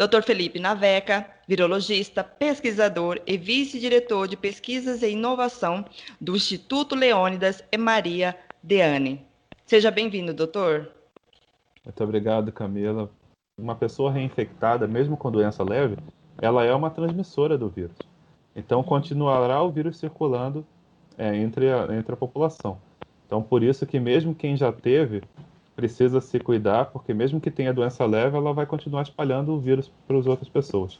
Dr. 0.00 0.22
Felipe 0.22 0.58
Naveca, 0.58 1.26
virologista, 1.46 2.24
pesquisador 2.24 3.20
e 3.26 3.36
vice-diretor 3.36 4.26
de 4.26 4.34
pesquisas 4.34 5.02
e 5.02 5.10
inovação 5.10 5.84
do 6.18 6.34
Instituto 6.34 6.94
Leônidas 6.94 7.62
e 7.70 7.76
Maria 7.76 8.34
Deane. 8.62 9.20
Seja 9.66 9.90
bem-vindo, 9.90 10.32
doutor. 10.32 10.88
Muito 11.84 12.02
obrigado, 12.02 12.50
Camila. 12.50 13.10
Uma 13.58 13.74
pessoa 13.74 14.10
reinfectada, 14.10 14.88
mesmo 14.88 15.18
com 15.18 15.30
doença 15.30 15.62
leve, 15.62 15.98
ela 16.40 16.64
é 16.64 16.74
uma 16.74 16.88
transmissora 16.88 17.58
do 17.58 17.68
vírus. 17.68 17.98
Então, 18.56 18.82
continuará 18.82 19.62
o 19.62 19.70
vírus 19.70 19.98
circulando 19.98 20.66
é, 21.18 21.36
entre, 21.36 21.70
a, 21.70 21.94
entre 21.94 22.14
a 22.14 22.16
população. 22.16 22.78
Então, 23.26 23.42
por 23.42 23.62
isso 23.62 23.84
que 23.84 24.00
mesmo 24.00 24.34
quem 24.34 24.56
já 24.56 24.72
teve, 24.72 25.22
precisa 25.76 26.20
se 26.20 26.38
cuidar, 26.38 26.86
porque 26.86 27.14
mesmo 27.14 27.40
que 27.40 27.50
tenha 27.50 27.72
doença 27.72 28.04
leve, 28.04 28.36
ela 28.36 28.52
vai 28.52 28.66
continuar 28.66 29.02
espalhando 29.02 29.52
o 29.52 29.58
vírus 29.58 29.90
para 30.06 30.18
as 30.18 30.26
outras 30.26 30.48
pessoas. 30.48 30.98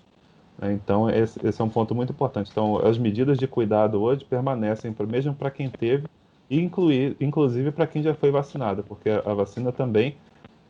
Né? 0.58 0.72
Então, 0.72 1.08
esse, 1.10 1.44
esse, 1.46 1.60
é 1.60 1.64
um 1.64 1.68
ponto 1.68 1.94
muito 1.94 2.12
importante. 2.12 2.50
Então, 2.50 2.78
as 2.78 2.98
medidas 2.98 3.38
de 3.38 3.46
cuidado 3.46 4.00
hoje 4.00 4.24
permanecem, 4.24 4.94
mesmo 5.08 5.34
para 5.34 5.50
quem 5.50 5.68
teve, 5.68 6.06
e 6.48 6.60
incluir, 6.60 7.16
inclusive 7.20 7.70
para 7.70 7.86
quem 7.86 8.02
já 8.02 8.14
foi 8.14 8.30
vacinado, 8.30 8.82
porque 8.82 9.08
a 9.08 9.32
vacina 9.32 9.70
também 9.70 10.16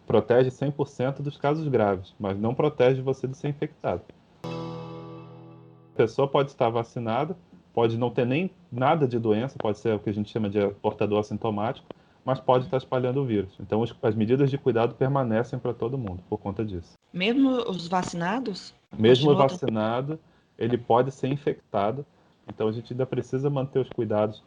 protege 0.06 0.50
100% 0.50 1.22
dos 1.22 1.36
casos 1.36 1.66
graves, 1.68 2.14
mas 2.18 2.38
não 2.38 2.54
protege 2.54 3.00
você 3.00 3.26
de 3.26 3.36
ser 3.36 3.48
infectado. 3.48 4.02
A 4.42 5.96
pessoa 5.96 6.26
pode 6.28 6.50
estar 6.50 6.68
vacinada, 6.68 7.36
pode 7.72 7.96
não 7.96 8.10
ter 8.10 8.26
nem 8.26 8.50
nada 8.70 9.06
de 9.06 9.18
doença, 9.18 9.56
pode 9.58 9.78
ser 9.78 9.94
o 9.94 9.98
que 9.98 10.10
a 10.10 10.12
gente 10.12 10.30
chama 10.30 10.50
de 10.50 10.66
portador 10.82 11.20
assintomático, 11.20 11.86
mas 12.24 12.40
pode 12.40 12.64
estar 12.64 12.76
espalhando 12.76 13.20
o 13.20 13.24
vírus. 13.24 13.52
Então, 13.60 13.82
as 14.02 14.14
medidas 14.14 14.50
de 14.50 14.58
cuidado 14.58 14.94
permanecem 14.94 15.58
para 15.58 15.72
todo 15.72 15.98
mundo 15.98 16.22
por 16.28 16.38
conta 16.38 16.64
disso. 16.64 16.98
Mesmo 17.12 17.50
os 17.68 17.88
vacinados? 17.88 18.74
Mesmo 18.96 19.34
vacinado, 19.34 20.18
ele 20.58 20.76
pode 20.76 21.10
ser 21.10 21.28
infectado. 21.28 22.04
Então, 22.48 22.68
a 22.68 22.72
gente 22.72 22.92
ainda 22.92 23.06
precisa 23.06 23.48
manter 23.48 23.80
os 23.80 23.88
cuidados 23.88 24.42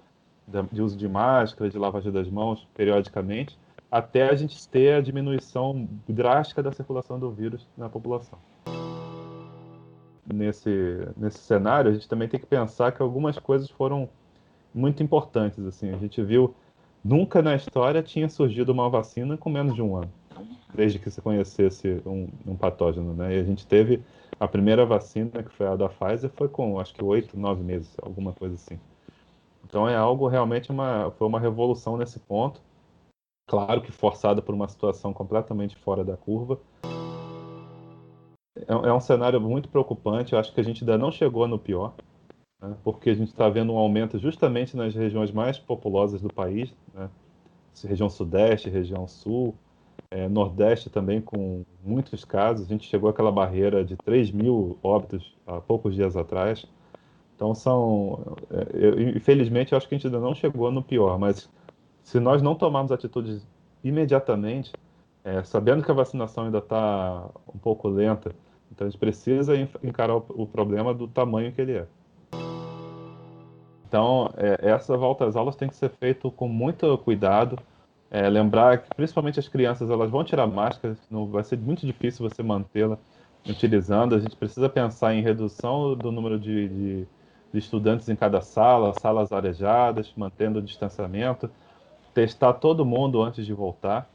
de 0.71 0.81
uso 0.81 0.97
de 0.97 1.07
máscara, 1.07 1.69
de 1.69 1.77
lavagem 1.77 2.11
das 2.11 2.29
mãos 2.29 2.67
periodicamente, 2.75 3.57
até 3.89 4.29
a 4.29 4.35
gente 4.35 4.67
ter 4.67 4.95
a 4.95 5.01
diminuição 5.01 5.87
drástica 6.07 6.61
da 6.61 6.71
circulação 6.71 7.19
do 7.19 7.31
vírus 7.31 7.65
na 7.77 7.87
população. 7.89 8.37
Nesse, 10.25 11.07
nesse 11.15 11.39
cenário, 11.39 11.91
a 11.91 11.93
gente 11.93 12.07
também 12.07 12.27
tem 12.27 12.39
que 12.39 12.45
pensar 12.45 12.91
que 12.91 13.01
algumas 13.01 13.37
coisas 13.37 13.69
foram 13.69 14.09
muito 14.73 15.03
importantes. 15.03 15.63
Assim, 15.65 15.93
a 15.93 15.97
gente 15.97 16.21
viu 16.23 16.55
nunca 17.03 17.41
na 17.41 17.55
história 17.55 18.01
tinha 18.01 18.29
surgido 18.29 18.71
uma 18.71 18.89
vacina 18.89 19.37
com 19.37 19.49
menos 19.49 19.75
de 19.75 19.81
um 19.81 19.95
ano, 19.95 20.11
desde 20.73 20.97
que 20.99 21.11
se 21.11 21.21
conhecesse 21.21 22.01
um, 22.05 22.29
um 22.45 22.55
patógeno, 22.55 23.13
né? 23.13 23.35
E 23.35 23.39
a 23.39 23.43
gente 23.43 23.67
teve 23.67 24.01
a 24.39 24.47
primeira 24.47 24.85
vacina, 24.85 25.43
que 25.43 25.51
foi 25.51 25.67
a 25.67 25.75
da 25.75 25.89
Pfizer, 25.89 26.31
foi 26.35 26.47
com 26.47 26.79
acho 26.79 26.93
que 26.93 27.03
oito, 27.03 27.37
nove 27.37 27.63
meses, 27.63 27.93
alguma 28.01 28.31
coisa 28.31 28.55
assim. 28.55 28.79
Então 29.65 29.87
é 29.87 29.95
algo 29.95 30.27
realmente 30.27 30.71
uma 30.71 31.11
foi 31.11 31.27
uma 31.27 31.39
revolução 31.39 31.97
nesse 31.97 32.19
ponto. 32.19 32.61
Claro 33.47 33.81
que 33.81 33.91
forçada 33.91 34.41
por 34.41 34.55
uma 34.55 34.67
situação 34.67 35.11
completamente 35.13 35.75
fora 35.75 36.03
da 36.03 36.15
curva. 36.15 36.59
É, 38.55 38.71
é 38.71 38.93
um 38.93 38.99
cenário 38.99 39.41
muito 39.41 39.67
preocupante. 39.67 40.33
Eu 40.33 40.39
acho 40.39 40.53
que 40.53 40.61
a 40.61 40.63
gente 40.63 40.83
ainda 40.83 40.97
não 40.97 41.11
chegou 41.11 41.47
no 41.47 41.59
pior 41.59 41.93
né, 42.63 42.75
porque 42.81 43.09
a 43.09 43.13
gente 43.13 43.27
está 43.27 43.49
vendo 43.49 43.73
um 43.73 43.77
aumento 43.77 44.17
justamente 44.17 44.77
nas 44.77 44.95
regiões 44.95 45.31
mais 45.31 45.59
populosas 45.59 46.21
do 46.21 46.33
país, 46.33 46.73
né, 46.93 47.09
região 47.83 48.09
sudeste, 48.09 48.69
região 48.69 49.05
sul, 49.07 49.53
é, 50.09 50.29
nordeste 50.29 50.89
também 50.89 51.19
com 51.19 51.65
muitos 51.83 52.23
casos. 52.23 52.65
A 52.65 52.69
gente 52.69 52.87
chegou 52.87 53.09
àquela 53.09 53.31
barreira 53.31 53.83
de 53.83 53.97
3 53.97 54.31
mil 54.31 54.77
óbitos 54.81 55.35
há 55.45 55.59
poucos 55.59 55.93
dias 55.93 56.15
atrás. 56.15 56.65
Então 57.35 57.53
são, 57.53 58.37
é, 58.49 58.67
eu, 58.73 59.09
infelizmente, 59.09 59.73
eu 59.73 59.77
acho 59.77 59.87
que 59.87 59.95
a 59.95 59.97
gente 59.97 60.07
ainda 60.07 60.19
não 60.19 60.33
chegou 60.33 60.71
no 60.71 60.81
pior, 60.81 61.19
mas 61.19 61.49
se 62.03 62.19
nós 62.19 62.41
não 62.41 62.55
tomarmos 62.55 62.91
atitudes 62.91 63.45
imediatamente, 63.83 64.71
é, 65.23 65.43
sabendo 65.43 65.83
que 65.83 65.91
a 65.91 65.95
vacinação 65.95 66.45
ainda 66.45 66.59
está 66.59 67.29
um 67.53 67.57
pouco 67.57 67.87
lenta, 67.89 68.33
então 68.71 68.87
a 68.87 68.89
gente 68.89 68.99
precisa 68.99 69.55
encarar 69.83 70.15
o, 70.15 70.25
o 70.29 70.47
problema 70.47 70.93
do 70.93 71.07
tamanho 71.07 71.51
que 71.51 71.61
ele 71.61 71.73
é. 71.73 71.87
Então, 73.93 74.33
é, 74.37 74.71
essa 74.71 74.97
volta 74.97 75.23
às 75.23 75.35
aulas 75.35 75.55
tem 75.55 75.69
que 75.69 75.75
ser 75.75 75.91
feito 75.91 76.31
com 76.31 76.47
muito 76.47 76.97
cuidado. 76.97 77.59
É, 78.09 78.27
lembrar 78.27 78.79
que, 78.79 78.89
principalmente 78.95 79.37
as 79.37 79.47
crianças, 79.47 79.87
elas 79.87 80.09
vão 80.09 80.23
tirar 80.23 80.47
máscara, 80.47 80.97
não 81.11 81.27
vai 81.27 81.43
ser 81.43 81.59
muito 81.59 81.85
difícil 81.85 82.27
você 82.27 82.41
mantê-la 82.41 82.97
utilizando. 83.47 84.15
A 84.15 84.19
gente 84.19 84.35
precisa 84.35 84.67
pensar 84.67 85.13
em 85.13 85.21
redução 85.21 85.95
do 85.95 86.11
número 86.11 86.39
de, 86.39 86.67
de, 86.69 87.07
de 87.53 87.59
estudantes 87.59 88.09
em 88.09 88.15
cada 88.15 88.41
sala, 88.41 88.95
salas 88.99 89.31
arejadas, 89.31 90.11
mantendo 90.17 90.57
o 90.57 90.61
distanciamento, 90.63 91.47
testar 92.15 92.53
todo 92.53 92.83
mundo 92.83 93.21
antes 93.21 93.45
de 93.45 93.53
voltar. 93.53 94.09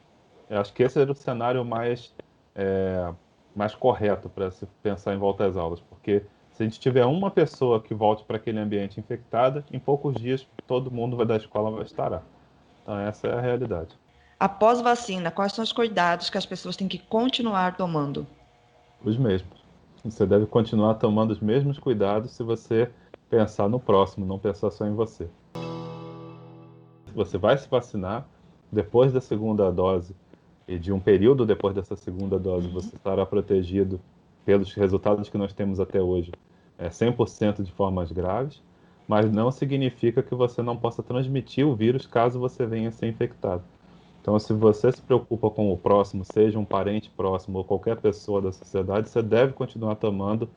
Eu 0.50 0.60
acho 0.60 0.72
que 0.72 0.82
esse 0.82 1.00
era 1.00 1.12
o 1.12 1.14
cenário 1.14 1.64
mais, 1.64 2.12
é, 2.52 3.14
mais 3.54 3.76
correto 3.76 4.28
para 4.28 4.50
se 4.50 4.66
pensar 4.82 5.14
em 5.14 5.18
volta 5.18 5.46
às 5.46 5.56
aulas, 5.56 5.78
porque 5.78 6.24
se 6.58 6.64
a 6.64 6.66
gente 6.66 6.80
tiver 6.80 7.06
uma 7.06 7.30
pessoa 7.30 7.80
que 7.80 7.94
volte 7.94 8.24
para 8.24 8.36
aquele 8.36 8.58
ambiente 8.58 8.98
infectada, 8.98 9.64
em 9.72 9.78
poucos 9.78 10.16
dias 10.16 10.44
todo 10.66 10.90
mundo 10.90 11.24
da 11.24 11.36
escola 11.36 11.70
vai 11.70 11.84
estar. 11.84 12.20
Então 12.82 12.98
essa 12.98 13.28
é 13.28 13.32
a 13.32 13.40
realidade. 13.40 13.96
Após 14.40 14.80
vacina, 14.80 15.30
quais 15.30 15.52
são 15.52 15.62
os 15.62 15.72
cuidados 15.72 16.28
que 16.28 16.36
as 16.36 16.44
pessoas 16.44 16.76
têm 16.76 16.88
que 16.88 16.98
continuar 16.98 17.76
tomando? 17.76 18.26
Os 19.04 19.16
mesmos. 19.16 19.56
Você 20.04 20.26
deve 20.26 20.46
continuar 20.46 20.94
tomando 20.94 21.30
os 21.30 21.38
mesmos 21.38 21.78
cuidados 21.78 22.32
se 22.32 22.42
você 22.42 22.90
pensar 23.30 23.68
no 23.68 23.78
próximo, 23.78 24.26
não 24.26 24.36
pensar 24.36 24.72
só 24.72 24.84
em 24.84 24.94
você. 24.96 25.28
Você 27.14 27.38
vai 27.38 27.56
se 27.56 27.68
vacinar 27.68 28.26
depois 28.72 29.12
da 29.12 29.20
segunda 29.20 29.70
dose 29.70 30.12
e 30.66 30.76
de 30.76 30.92
um 30.92 30.98
período 30.98 31.46
depois 31.46 31.72
dessa 31.72 31.94
segunda 31.94 32.36
dose, 32.36 32.66
você 32.66 32.96
estará 32.96 33.24
protegido 33.24 34.00
pelos 34.48 34.72
resultados 34.72 35.28
que 35.28 35.36
nós 35.36 35.52
temos 35.52 35.78
até 35.78 36.00
hoje 36.00 36.32
é, 36.78 36.88
100% 36.88 37.62
de 37.62 37.70
formas 37.70 38.10
graves, 38.10 38.62
mas 39.06 39.30
não 39.30 39.50
significa 39.50 40.22
que 40.22 40.34
você 40.34 40.62
não 40.62 40.74
possa 40.74 41.02
transmitir 41.02 41.66
o 41.66 41.76
vírus 41.76 42.06
caso 42.06 42.40
você 42.40 42.64
venha 42.64 42.90
ser 42.90 43.08
infectado. 43.08 43.62
Então, 44.22 44.38
se 44.38 44.54
você 44.54 44.90
se 44.90 45.02
preocupa 45.02 45.50
com 45.50 45.70
o 45.70 45.76
próximo, 45.76 46.24
seja 46.24 46.58
um 46.58 46.64
parente 46.64 47.10
próximo 47.14 47.58
ou 47.58 47.64
qualquer 47.64 47.98
pessoa 47.98 48.40
da 48.40 48.50
sociedade, 48.50 49.10
você 49.10 49.20
deve 49.20 49.52
continuar 49.52 49.96
tomando 49.96 50.48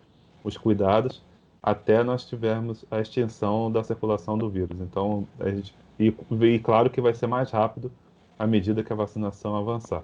os 0.42 0.56
cuidados 0.56 1.22
até 1.62 2.02
nós 2.02 2.24
tivermos 2.24 2.86
a 2.90 3.02
extinção 3.02 3.70
da 3.70 3.84
circulação 3.84 4.38
do 4.38 4.50
vírus. 4.50 4.80
Então, 4.80 5.28
a 5.38 5.50
gente, 5.50 5.76
e, 6.00 6.16
e 6.40 6.60
claro 6.60 6.90
que 6.90 7.02
vai 7.02 7.14
ser 7.14 7.28
mais 7.28 7.52
rápido 7.52 7.92
à 8.40 8.48
medida 8.48 8.86
que 8.86 8.94
a 8.94 8.96
vacinação 8.96 9.54
avançar. 9.54 10.02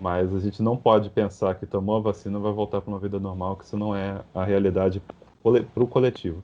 Mas 0.00 0.34
a 0.34 0.40
gente 0.40 0.60
não 0.62 0.76
pode 0.76 1.08
pensar 1.10 1.54
que 1.54 1.66
tomou 1.66 1.96
a 1.96 2.00
vacina 2.00 2.38
vai 2.38 2.52
voltar 2.52 2.80
para 2.80 2.90
uma 2.90 2.98
vida 2.98 3.18
normal, 3.20 3.56
que 3.56 3.64
isso 3.64 3.76
não 3.76 3.94
é 3.94 4.20
a 4.34 4.44
realidade 4.44 5.00
para 5.42 5.82
o 5.82 5.86
coletivo. 5.86 6.42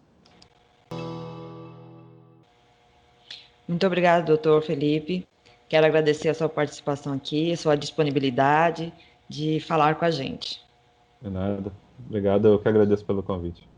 Muito 3.66 3.87
obrigado, 3.87 4.27
doutor 4.27 4.62
Felipe. 4.62 5.27
Quero 5.69 5.87
agradecer 5.87 6.28
a 6.28 6.34
sua 6.34 6.49
participação 6.49 7.12
aqui, 7.12 7.53
a 7.53 7.56
sua 7.56 7.77
disponibilidade 7.77 8.93
de 9.28 9.61
falar 9.61 9.94
com 9.94 10.05
a 10.05 10.11
gente. 10.11 10.61
De 11.22 11.31
nada. 11.31 11.72
Obrigado, 12.06 12.49
eu 12.49 12.59
que 12.59 12.69
agradeço 12.69 13.05
pelo 13.05 13.22
convite. 13.22 13.69